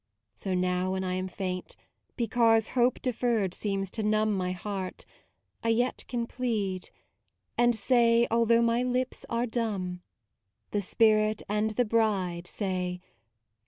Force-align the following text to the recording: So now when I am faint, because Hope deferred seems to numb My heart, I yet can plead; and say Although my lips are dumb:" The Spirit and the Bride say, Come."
So 0.33 0.55
now 0.55 0.93
when 0.93 1.03
I 1.03 1.13
am 1.13 1.27
faint, 1.27 1.75
because 2.15 2.69
Hope 2.69 2.99
deferred 3.03 3.53
seems 3.53 3.91
to 3.91 4.01
numb 4.01 4.35
My 4.35 4.51
heart, 4.51 5.05
I 5.63 5.69
yet 5.69 6.05
can 6.07 6.25
plead; 6.25 6.89
and 7.55 7.75
say 7.75 8.25
Although 8.31 8.63
my 8.63 8.81
lips 8.81 9.27
are 9.29 9.45
dumb:" 9.45 10.01
The 10.71 10.81
Spirit 10.81 11.43
and 11.47 11.69
the 11.77 11.85
Bride 11.85 12.47
say, 12.47 12.99
Come." 13.03 13.09